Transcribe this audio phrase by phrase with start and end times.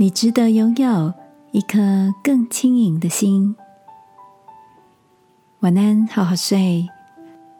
[0.00, 1.12] 你值得拥有
[1.50, 3.56] 一颗更轻盈的心。
[5.58, 6.88] 晚安，好好睡，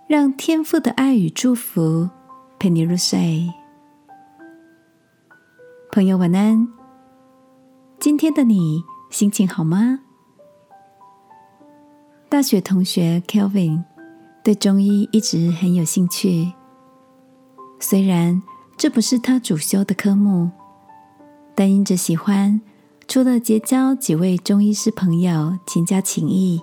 [0.07, 2.09] 让天父的爱与祝福
[2.57, 3.53] 陪你入睡。
[5.91, 6.69] 朋友，晚安。
[7.99, 9.99] 今天的你心情好吗？
[12.29, 13.83] 大学同学 Kelvin
[14.45, 16.53] 对中医一直很有兴趣，
[17.81, 18.41] 虽然
[18.77, 20.53] 这不是他主修的科目。
[21.59, 22.61] 但因着喜欢，
[23.09, 26.63] 除了结交几位中医师朋友，勤加情谊，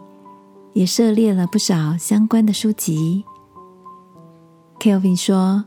[0.71, 3.25] 也涉猎了不少相关的书籍。
[4.79, 5.65] Kelvin 说：“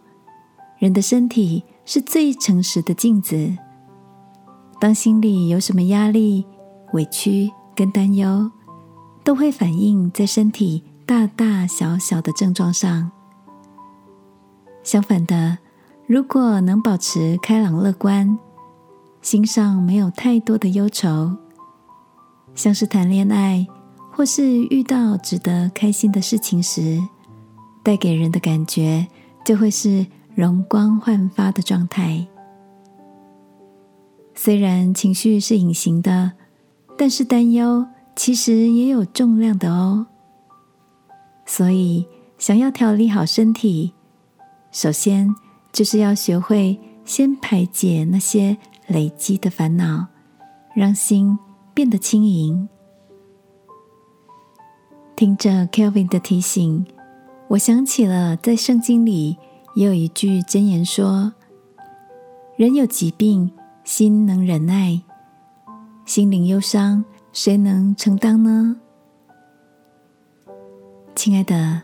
[0.81, 3.55] 人的身体是最诚实的镜子，
[4.81, 6.47] 当心里有什么压力、
[6.95, 8.51] 委屈跟担忧，
[9.23, 13.11] 都会反映在身体大大小小的症状上。
[14.83, 15.59] 相反的，
[16.07, 18.39] 如果能保持开朗乐观。”
[19.29, 21.37] 心上没有太多的忧愁，
[22.55, 23.67] 像是谈恋爱
[24.11, 26.98] 或是遇到值得开心的事情时，
[27.83, 29.07] 带给人的感觉
[29.45, 32.27] 就会是容光焕发的状态。
[34.35, 36.33] 虽然情绪是隐形的，
[36.97, 40.07] 但是担忧其实也有重量的哦。
[41.45, 42.07] 所以，
[42.39, 43.92] 想要调理好身体，
[44.73, 45.35] 首先
[45.70, 48.57] 就是要学会先排解那些。
[48.89, 50.06] 累积的烦恼，
[50.75, 51.39] 让心
[51.72, 52.69] 变得轻盈。
[55.14, 56.86] 听着 Kelvin 的提醒，
[57.48, 59.36] 我想起了在圣经里
[59.75, 61.33] 也有一句箴言说
[62.56, 63.50] ：“人有疾病，
[63.84, 65.02] 心能忍耐；
[66.06, 68.80] 心灵忧伤，谁能承担呢？”
[71.14, 71.83] 亲爱的，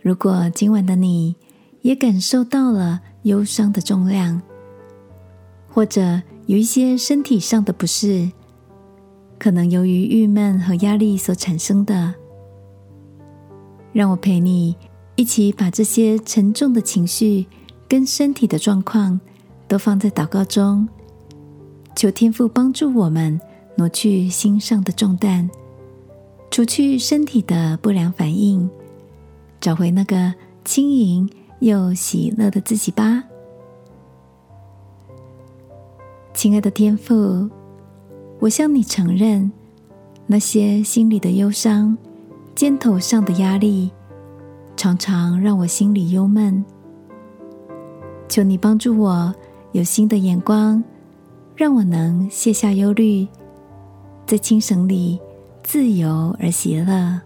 [0.00, 1.34] 如果今晚的你
[1.80, 4.40] 也感受到了忧伤的重量，
[5.72, 8.30] 或者有一些身体上的不适，
[9.38, 12.14] 可能由于郁闷和压力所产生的。
[13.92, 14.76] 让我陪你
[15.16, 17.46] 一起把这些沉重的情绪
[17.88, 19.20] 跟身体的状况
[19.66, 20.88] 都放在祷告中，
[21.96, 23.40] 求天父帮助我们
[23.76, 25.48] 挪去心上的重担，
[26.50, 28.68] 除去身体的不良反应，
[29.60, 30.34] 找回那个
[30.64, 31.28] 轻盈
[31.60, 33.24] 又喜乐的自己吧。
[36.40, 37.46] 亲爱的天父，
[38.38, 39.52] 我向你承认，
[40.26, 41.94] 那些心里的忧伤、
[42.54, 43.90] 肩头上的压力，
[44.74, 46.64] 常常让我心里忧闷。
[48.26, 49.34] 求你帮助我
[49.72, 50.82] 有新的眼光，
[51.54, 53.28] 让我能卸下忧虑，
[54.24, 55.20] 在清省里
[55.62, 57.20] 自由而喜乐。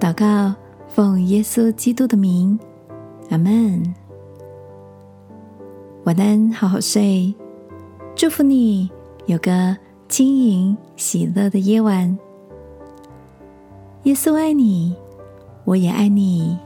[0.00, 0.54] 祷告，
[0.88, 2.58] 奉耶稣基督的名，
[3.28, 3.99] 阿门。
[6.04, 7.34] 晚安，好好睡。
[8.16, 8.90] 祝福你
[9.26, 9.76] 有个
[10.08, 12.18] 轻盈喜乐的夜晚。
[14.04, 14.94] 耶稣爱你，
[15.64, 16.56] 我也爱你。